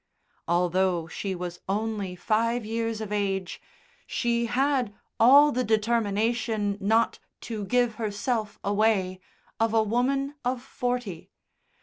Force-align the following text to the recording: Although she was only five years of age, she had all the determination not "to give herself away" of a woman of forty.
Although 0.47 1.05
she 1.05 1.35
was 1.35 1.59
only 1.69 2.15
five 2.15 2.65
years 2.65 3.01
of 3.01 3.11
age, 3.11 3.61
she 4.07 4.47
had 4.47 4.95
all 5.19 5.51
the 5.51 5.63
determination 5.63 6.75
not 6.81 7.19
"to 7.41 7.65
give 7.67 7.93
herself 8.01 8.57
away" 8.63 9.19
of 9.59 9.75
a 9.75 9.83
woman 9.83 10.33
of 10.43 10.59
forty. 10.59 11.29